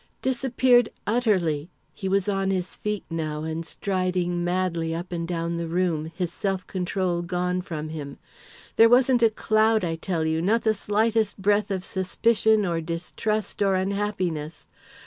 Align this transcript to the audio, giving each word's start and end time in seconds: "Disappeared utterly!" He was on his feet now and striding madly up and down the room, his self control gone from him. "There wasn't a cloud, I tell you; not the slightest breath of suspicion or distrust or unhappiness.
"Disappeared 0.23 0.89
utterly!" 1.05 1.69
He 1.93 2.09
was 2.09 2.27
on 2.27 2.49
his 2.49 2.75
feet 2.75 3.05
now 3.11 3.43
and 3.43 3.63
striding 3.63 4.43
madly 4.43 4.95
up 4.95 5.11
and 5.11 5.27
down 5.27 5.57
the 5.57 5.67
room, 5.67 6.11
his 6.15 6.33
self 6.33 6.65
control 6.65 7.21
gone 7.21 7.61
from 7.61 7.89
him. 7.89 8.17
"There 8.77 8.89
wasn't 8.89 9.21
a 9.21 9.29
cloud, 9.29 9.85
I 9.85 9.95
tell 9.95 10.25
you; 10.25 10.41
not 10.41 10.63
the 10.63 10.73
slightest 10.73 11.39
breath 11.39 11.69
of 11.69 11.83
suspicion 11.83 12.65
or 12.65 12.81
distrust 12.81 13.61
or 13.61 13.75
unhappiness. 13.75 14.65